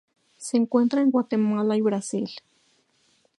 Se 0.37 0.57
encuentra 0.57 1.01
en 1.01 1.11
Guatemala 1.11 1.77
y 1.77 1.81
Brasil. 1.81 2.29